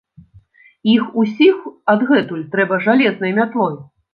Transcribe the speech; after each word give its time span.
Іх 0.93 1.11
усіх 1.25 1.61
адгэтуль 1.95 2.43
трэба 2.57 2.83
жалезнай 2.89 3.31
мятлой! 3.43 3.81